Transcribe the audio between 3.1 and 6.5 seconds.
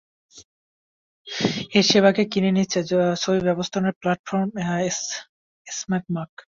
ছবি ব্যবস্থাপনার platform SmugMug.